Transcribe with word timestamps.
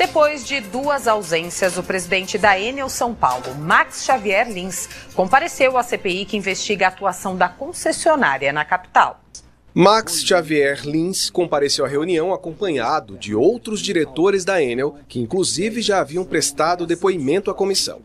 Depois 0.00 0.46
de 0.46 0.60
duas 0.60 1.06
ausências, 1.06 1.76
o 1.76 1.82
presidente 1.82 2.38
da 2.38 2.58
Enel 2.58 2.88
São 2.88 3.14
Paulo, 3.14 3.54
Max 3.54 4.02
Xavier 4.02 4.48
Lins, 4.50 4.88
compareceu 5.14 5.76
à 5.76 5.82
CPI 5.82 6.24
que 6.24 6.38
investiga 6.38 6.86
a 6.86 6.88
atuação 6.88 7.36
da 7.36 7.50
concessionária 7.50 8.50
na 8.50 8.64
capital. 8.64 9.19
Max 9.72 10.24
Xavier 10.24 10.84
Lins 10.84 11.30
compareceu 11.30 11.84
à 11.84 11.88
reunião 11.88 12.34
acompanhado 12.34 13.16
de 13.16 13.36
outros 13.36 13.80
diretores 13.80 14.44
da 14.44 14.60
Enel, 14.60 14.96
que 15.06 15.20
inclusive 15.20 15.80
já 15.80 16.00
haviam 16.00 16.24
prestado 16.24 16.86
depoimento 16.86 17.52
à 17.52 17.54
comissão. 17.54 18.02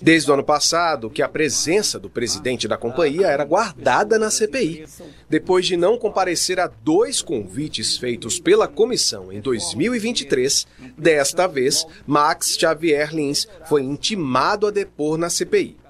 Desde 0.00 0.30
o 0.30 0.34
ano 0.34 0.42
passado, 0.42 1.10
que 1.10 1.20
a 1.20 1.28
presença 1.28 1.98
do 1.98 2.08
presidente 2.08 2.66
da 2.66 2.78
companhia 2.78 3.26
era 3.26 3.44
guardada 3.44 4.18
na 4.18 4.30
CPI. 4.30 4.86
Depois 5.28 5.66
de 5.66 5.76
não 5.76 5.98
comparecer 5.98 6.58
a 6.58 6.66
dois 6.66 7.20
convites 7.20 7.98
feitos 7.98 8.40
pela 8.40 8.66
comissão 8.66 9.30
em 9.30 9.40
2023, 9.40 10.66
desta 10.96 11.46
vez, 11.46 11.86
Max 12.06 12.56
Xavier 12.58 13.14
Lins 13.14 13.46
foi 13.66 13.82
intimado 13.82 14.66
a 14.66 14.70
depor 14.70 15.18
na 15.18 15.28
CPI. 15.28 15.81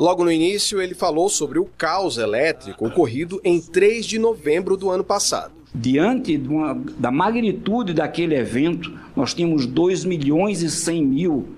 Logo 0.00 0.24
no 0.24 0.32
início, 0.32 0.80
ele 0.80 0.94
falou 0.94 1.28
sobre 1.28 1.58
o 1.58 1.66
caos 1.76 2.16
elétrico 2.16 2.86
ocorrido 2.86 3.38
em 3.44 3.60
3 3.60 4.06
de 4.06 4.18
novembro 4.18 4.74
do 4.74 4.88
ano 4.88 5.04
passado. 5.04 5.52
Diante 5.74 6.38
uma, 6.38 6.74
da 6.98 7.10
magnitude 7.10 7.92
daquele 7.92 8.34
evento, 8.34 8.90
nós 9.14 9.34
tínhamos 9.34 9.66
2 9.66 10.06
milhões 10.06 10.62
e 10.62 10.70
100 10.70 11.04
mil 11.04 11.48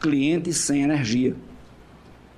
clientes 0.00 0.56
sem 0.56 0.82
energia. 0.82 1.36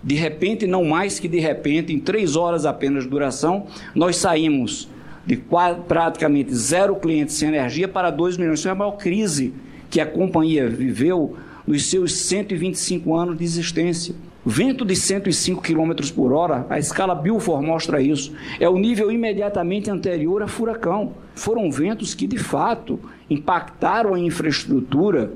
De 0.02 0.14
repente, 0.14 0.66
não 0.66 0.84
mais 0.84 1.18
que 1.18 1.26
de 1.26 1.40
repente, 1.40 1.90
em 1.90 1.98
três 1.98 2.36
horas 2.36 2.66
apenas 2.66 3.04
de 3.04 3.08
duração, 3.08 3.66
nós 3.94 4.16
saímos 4.16 4.90
de 5.24 5.36
quase, 5.36 5.80
praticamente 5.88 6.54
zero 6.54 6.96
clientes 6.96 7.34
sem 7.34 7.48
energia 7.48 7.88
para 7.88 8.10
2 8.10 8.36
milhões. 8.36 8.58
Isso 8.58 8.68
é 8.68 8.72
a 8.72 8.74
maior 8.74 8.98
crise 8.98 9.54
que 9.88 10.02
a 10.02 10.06
companhia 10.06 10.68
viveu 10.68 11.34
nos 11.66 11.86
seus 11.86 12.12
125 12.12 13.14
anos 13.14 13.38
de 13.38 13.44
existência. 13.44 14.14
Vento 14.48 14.84
de 14.84 14.94
105 14.94 15.60
km 15.60 15.92
por 16.14 16.32
hora, 16.32 16.64
a 16.70 16.78
escala 16.78 17.16
Bilford 17.16 17.66
mostra 17.66 18.00
isso, 18.00 18.32
é 18.60 18.68
o 18.68 18.78
nível 18.78 19.10
imediatamente 19.10 19.90
anterior 19.90 20.40
a 20.40 20.46
furacão. 20.46 21.14
Foram 21.34 21.68
ventos 21.68 22.14
que, 22.14 22.28
de 22.28 22.38
fato, 22.38 23.00
impactaram 23.28 24.14
a 24.14 24.20
infraestrutura, 24.20 25.32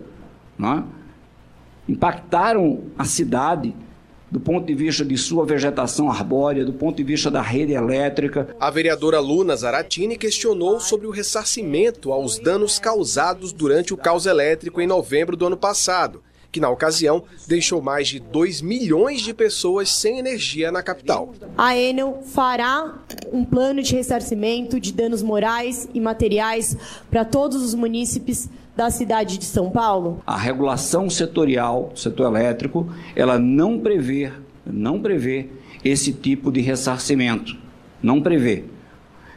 é? 0.63 0.83
impactaram 1.89 2.85
a 2.97 3.05
cidade, 3.05 3.75
do 4.31 4.39
ponto 4.39 4.65
de 4.65 4.75
vista 4.75 5.05
de 5.05 5.19
sua 5.19 5.45
vegetação 5.45 6.09
arbórea, 6.09 6.65
do 6.65 6.73
ponto 6.73 6.99
de 6.99 7.03
vista 7.03 7.29
da 7.33 7.43
rede 7.43 7.73
elétrica. 7.73 8.55
A 8.61 8.71
vereadora 8.71 9.19
Luna 9.19 9.57
Zaratini 9.57 10.17
questionou 10.17 10.79
sobre 10.79 11.09
o 11.09 11.11
ressarcimento 11.11 12.13
aos 12.13 12.39
danos 12.39 12.79
causados 12.79 13.53
durante 13.53 13.93
o 13.93 13.97
caos 13.97 14.25
elétrico 14.25 14.81
em 14.81 14.87
novembro 14.87 15.37
do 15.37 15.47
ano 15.47 15.57
passado 15.57 16.23
que 16.53 16.61
na 16.61 16.69
ocasião 16.69 17.23
deixou 17.47 17.81
mais 17.81 18.09
de 18.09 18.19
2 18.19 18.61
milhões 18.61 19.21
de 19.21 19.33
pessoas 19.33 19.91
sem 19.91 20.19
energia 20.19 20.73
na 20.73 20.83
capital. 20.83 21.33
A 21.57 21.77
Enel 21.77 22.23
fará 22.25 22.95
um 23.33 23.45
plano 23.45 23.83
de 23.83 23.95
ressarcimento 23.95 24.81
de 24.81 24.93
danos 24.93 25.23
morais 25.23 25.89
e 25.95 26.01
materiais 26.01 26.77
para 27.11 27.25
todos 27.25 27.63
os 27.63 27.75
munícipes 27.75 28.49
da 28.77 28.91
cidade 28.91 29.39
de 29.39 29.45
São 29.45 29.71
Paulo? 29.71 30.23
A 30.27 30.37
regulação 30.37 31.11
setorial, 31.11 31.93
setor 31.95 32.27
elétrico, 32.27 32.91
ela 33.15 33.39
não 33.39 33.79
prevê, 33.79 34.33
não 34.65 35.01
prevê 35.01 35.49
esse 35.85 36.13
tipo 36.13 36.51
de 36.51 36.61
ressarcimento. 36.61 37.57
Não 38.03 38.21
prevê. 38.21 38.65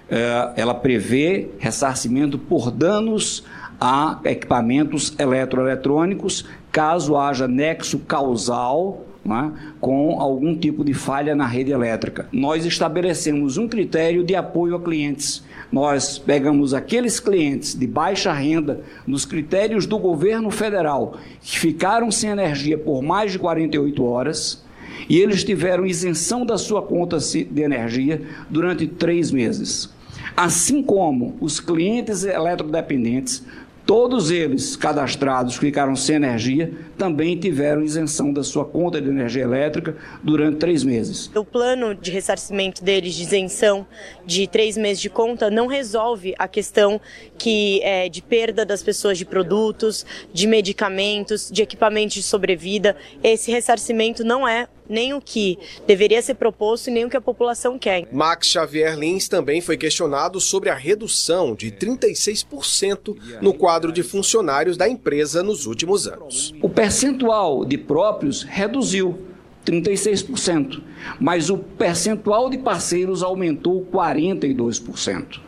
É, 0.09 0.53
ela 0.56 0.73
prevê 0.73 1.50
ressarcimento 1.58 2.38
por 2.38 2.69
danos 2.72 3.44
a 3.85 4.21
equipamentos 4.23 5.13
eletroeletrônicos 5.19 6.45
caso 6.71 7.17
haja 7.17 7.49
nexo 7.49 7.99
causal 7.99 9.05
é, 9.25 9.51
com 9.81 10.21
algum 10.21 10.55
tipo 10.55 10.85
de 10.85 10.93
falha 10.93 11.35
na 11.35 11.45
rede 11.45 11.73
elétrica. 11.73 12.25
Nós 12.31 12.65
estabelecemos 12.65 13.57
um 13.57 13.67
critério 13.67 14.23
de 14.23 14.35
apoio 14.35 14.77
a 14.77 14.81
clientes. 14.81 15.43
Nós 15.69 16.17
pegamos 16.17 16.73
aqueles 16.73 17.19
clientes 17.19 17.75
de 17.75 17.85
baixa 17.85 18.31
renda 18.31 18.79
nos 19.05 19.25
critérios 19.25 19.85
do 19.85 19.99
governo 19.99 20.49
federal 20.49 21.17
que 21.41 21.59
ficaram 21.59 22.09
sem 22.09 22.29
energia 22.29 22.77
por 22.77 23.01
mais 23.01 23.33
de 23.33 23.39
48 23.39 24.01
horas 24.01 24.63
e 25.09 25.19
eles 25.19 25.43
tiveram 25.43 25.85
isenção 25.85 26.45
da 26.45 26.57
sua 26.57 26.81
conta 26.81 27.17
de 27.17 27.61
energia 27.61 28.22
durante 28.49 28.88
três 28.88 29.29
meses. 29.29 29.91
Assim 30.35 30.81
como 30.81 31.35
os 31.39 31.59
clientes 31.59 32.23
eletrodependentes 32.23 33.43
Todos 33.85 34.31
eles 34.31 34.77
cadastrados 34.77 35.55
que 35.55 35.66
ficaram 35.66 35.94
sem 35.94 36.16
energia 36.16 36.71
também 36.97 37.38
tiveram 37.38 37.83
isenção 37.83 38.31
da 38.31 38.41
sua 38.41 38.63
conta 38.63 39.01
de 39.01 39.09
energia 39.09 39.44
elétrica 39.44 39.97
durante 40.23 40.57
três 40.57 40.85
meses. 40.85 41.29
O 41.35 41.44
plano 41.44 41.93
de 41.93 42.09
ressarcimento 42.09 42.81
deles 42.81 43.13
de 43.13 43.23
isenção 43.23 43.85
de 44.25 44.47
três 44.47 44.77
meses 44.77 45.01
de 45.01 45.09
conta 45.09 45.51
não 45.51 45.67
resolve 45.67 46.33
a 46.39 46.47
questão 46.47 46.99
que 47.38 47.81
é 47.83 48.07
de 48.07 48.22
perda 48.22 48.66
das 48.66 48.81
pessoas 48.81 49.17
de 49.17 49.25
produtos, 49.25 50.05
de 50.33 50.47
medicamentos, 50.47 51.51
de 51.51 51.61
equipamentos 51.61 52.16
de 52.16 52.23
sobrevida. 52.23 52.95
Esse 53.22 53.51
ressarcimento 53.51 54.23
não 54.23 54.47
é 54.47 54.67
nem 54.88 55.13
o 55.13 55.21
que 55.21 55.57
deveria 55.88 56.21
ser 56.21 56.35
proposto 56.35 56.88
e 56.88 56.91
nem 56.91 57.05
o 57.05 57.09
que 57.09 57.17
a 57.17 57.21
população 57.21 57.77
quer. 57.79 58.07
Max 58.11 58.47
Xavier 58.47 58.97
Lins 58.97 59.27
também 59.27 59.61
foi 59.61 59.77
questionado 59.77 60.39
sobre 60.39 60.69
a 60.69 60.75
redução 60.75 61.55
de 61.55 61.71
36% 61.71 63.16
no 63.41 63.53
quadro 63.53 63.91
de 63.91 64.03
funcionários 64.03 64.77
da 64.77 64.88
empresa 64.88 65.43
nos 65.43 65.66
últimos 65.66 66.07
anos. 66.07 66.53
O 66.61 66.69
percentual 66.69 67.66
de 67.66 67.77
próprios 67.77 68.43
reduziu 68.43 69.17
36%, 69.66 70.81
mas 71.19 71.49
o 71.49 71.57
percentual 71.57 72.49
de 72.49 72.57
parceiros 72.57 73.23
aumentou 73.23 73.85
42%. 73.91 75.39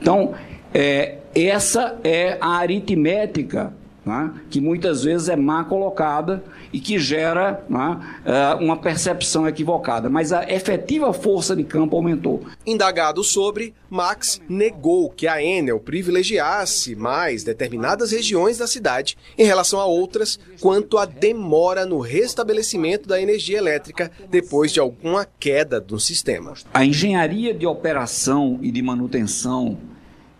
Então, 0.00 0.34
é, 0.72 1.18
essa 1.34 1.98
é 2.02 2.36
a 2.40 2.56
aritmética 2.56 3.72
né, 4.04 4.32
que 4.50 4.60
muitas 4.60 5.04
vezes 5.04 5.28
é 5.28 5.36
má 5.36 5.64
colocada 5.64 6.42
e 6.72 6.78
que 6.78 6.98
gera 6.98 7.64
né, 7.68 8.00
é, 8.24 8.54
uma 8.54 8.76
percepção 8.76 9.48
equivocada. 9.48 10.10
Mas 10.10 10.32
a 10.32 10.44
efetiva 10.50 11.12
força 11.12 11.56
de 11.56 11.64
campo 11.64 11.96
aumentou. 11.96 12.44
Indagado 12.66 13.24
sobre, 13.24 13.74
Max 13.88 14.40
negou 14.48 15.10
que 15.10 15.26
a 15.26 15.42
Enel 15.42 15.80
privilegiasse 15.80 16.94
mais 16.94 17.44
determinadas 17.44 18.12
regiões 18.12 18.58
da 18.58 18.66
cidade 18.66 19.16
em 19.38 19.44
relação 19.44 19.80
a 19.80 19.86
outras 19.86 20.38
quanto 20.60 20.98
à 20.98 21.04
demora 21.04 21.86
no 21.86 22.00
restabelecimento 22.00 23.08
da 23.08 23.20
energia 23.20 23.58
elétrica 23.58 24.10
depois 24.28 24.72
de 24.72 24.80
alguma 24.80 25.26
queda 25.38 25.80
do 25.80 25.98
sistema. 25.98 26.54
A 26.72 26.84
engenharia 26.84 27.54
de 27.54 27.66
operação 27.66 28.58
e 28.60 28.70
de 28.70 28.82
manutenção 28.82 29.78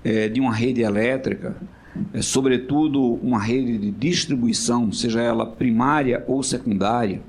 é, 0.05 0.29
de 0.29 0.41
uma 0.41 0.53
rede 0.53 0.83
elétrica 0.83 1.57
é, 2.15 2.23
sobretudo 2.23 3.19
uma 3.23 3.43
rede 3.43 3.77
de 3.77 3.91
distribuição, 3.91 4.91
seja 4.93 5.21
ela 5.21 5.45
primária 5.45 6.25
ou 6.29 6.43
secundária, 6.43 7.21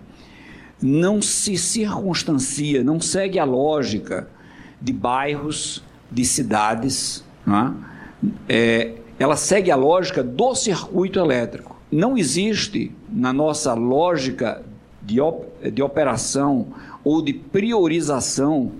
não 0.81 1.21
se 1.21 1.57
circunstancia, 1.57 2.83
não 2.83 3.01
segue 3.01 3.39
a 3.39 3.43
lógica 3.43 4.29
de 4.79 4.93
bairros, 4.93 5.83
de 6.11 6.23
cidades, 6.23 7.25
é? 7.47 7.95
É, 8.47 8.93
ela 9.17 9.35
segue 9.35 9.71
a 9.71 9.75
lógica 9.75 10.23
do 10.23 10.55
circuito 10.55 11.19
elétrico. 11.19 11.75
Não 11.91 12.17
existe 12.17 12.91
na 13.09 13.31
nossa 13.31 13.73
lógica 13.73 14.63
de, 15.01 15.21
op 15.21 15.45
de 15.71 15.81
operação 15.81 16.67
ou 17.03 17.21
de 17.21 17.33
priorização 17.33 18.71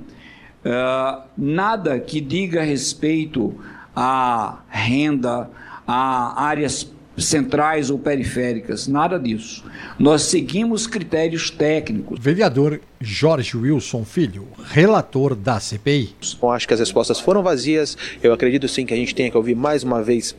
uh, 0.66 1.22
nada 1.38 2.00
que 2.00 2.20
diga 2.20 2.64
respeito 2.64 3.54
à 3.96 4.60
renda, 4.68 5.50
a 5.88 6.44
áreas 6.44 6.90
centrais 7.18 7.90
ou 7.90 7.98
periféricas, 7.98 8.88
nada 8.88 9.18
disso. 9.18 9.64
Nós 9.98 10.24
seguimos 10.24 10.86
critérios 10.86 11.50
técnicos. 11.50 12.20
Vereador 12.20 12.82
Jorge 13.00 13.56
Wilson 13.56 14.04
Filho, 14.04 14.48
relator 14.66 15.36
da 15.36 15.60
CPI. 15.60 16.16
Eu 16.42 16.50
acho 16.52 16.68
que 16.68 16.74
as 16.74 16.80
respostas 16.80 17.20
foram 17.20 17.42
vazias. 17.42 17.98
Eu 18.22 18.34
acredito 18.34 18.68
sim 18.68 18.86
que 18.86 18.94
a 18.94 18.98
gente 18.98 19.16
tenha 19.16 19.32
que 19.32 19.38
ouvir 19.38 19.56
mais 19.56 19.84
uma 19.84 20.04
vez 20.04 20.36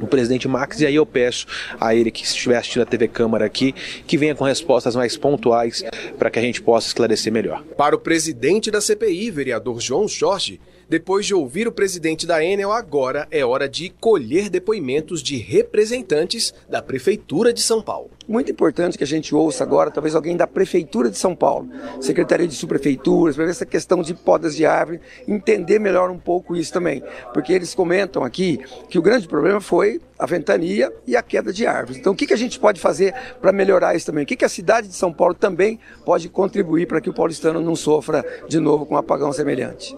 o 0.00 0.06
presidente 0.06 0.48
Max, 0.48 0.80
e 0.80 0.86
aí 0.86 0.94
eu 0.94 1.06
peço 1.06 1.46
a 1.80 1.94
ele 1.94 2.10
que 2.10 2.24
estiver 2.24 2.56
assistindo 2.56 2.82
a 2.82 2.86
TV 2.86 3.06
Câmara 3.08 3.44
aqui, 3.44 3.74
que 4.06 4.18
venha 4.18 4.34
com 4.34 4.44
respostas 4.44 4.96
mais 4.96 5.16
pontuais 5.16 5.84
para 6.18 6.30
que 6.30 6.38
a 6.38 6.42
gente 6.42 6.60
possa 6.60 6.88
esclarecer 6.88 7.32
melhor. 7.32 7.62
Para 7.76 7.94
o 7.94 7.98
presidente 7.98 8.70
da 8.70 8.80
CPI, 8.80 9.30
vereador 9.30 9.80
João 9.80 10.08
Jorge, 10.08 10.60
Depois 10.88 11.24
de 11.24 11.34
ouvir 11.34 11.66
o 11.66 11.72
presidente 11.72 12.26
da 12.26 12.44
Enel, 12.44 12.70
agora 12.70 13.26
é 13.30 13.44
hora 13.44 13.68
de 13.68 13.88
colher 13.88 14.50
depoimentos 14.50 15.22
de 15.22 15.36
representantes 15.36 16.52
da 16.68 16.82
Prefeitura 16.82 17.52
de 17.52 17.62
São 17.62 17.80
Paulo. 17.80 18.10
Muito 18.28 18.50
importante 18.50 18.96
que 18.96 19.04
a 19.04 19.06
gente 19.06 19.34
ouça 19.34 19.64
agora, 19.64 19.90
talvez 19.90 20.14
alguém 20.14 20.36
da 20.36 20.46
Prefeitura 20.46 21.10
de 21.10 21.18
São 21.18 21.34
Paulo, 21.34 21.68
Secretaria 22.00 22.46
de 22.46 22.54
Subprefeituras, 22.54 23.36
para 23.36 23.44
ver 23.44 23.50
essa 23.50 23.66
questão 23.66 24.02
de 24.02 24.14
podas 24.14 24.54
de 24.56 24.64
árvore, 24.64 25.00
entender 25.26 25.78
melhor 25.78 26.10
um 26.10 26.18
pouco 26.18 26.56
isso 26.56 26.72
também. 26.72 27.02
Porque 27.32 27.52
eles 27.52 27.74
comentam 27.74 28.22
aqui 28.22 28.58
que 28.88 28.98
o 28.98 29.02
grande 29.02 29.26
problema 29.26 29.60
foi 29.60 30.00
a 30.18 30.26
ventania 30.26 30.92
e 31.06 31.16
a 31.16 31.22
queda 31.22 31.52
de 31.52 31.66
árvores. 31.66 31.98
Então, 31.98 32.12
o 32.12 32.16
que, 32.16 32.32
a 32.32 32.36
gente 32.36 32.58
pode 32.58 32.80
fazer 32.80 33.14
para 33.40 33.52
melhorar 33.52 33.94
isso 33.94 34.06
também? 34.06 34.24
O 34.24 34.26
que 34.26 34.44
a 34.44 34.48
cidade 34.48 34.88
de 34.88 34.94
São 34.94 35.12
Paulo 35.12 35.34
também 35.34 35.78
pode 36.04 36.28
contribuir 36.28 36.86
para 36.86 37.00
que 37.00 37.10
o 37.10 37.14
paulistano 37.14 37.60
não 37.60 37.76
sofra 37.76 38.24
de 38.48 38.58
novo 38.58 38.86
com 38.86 38.94
um 38.94 38.98
apagão 38.98 39.32
semelhante? 39.32 39.96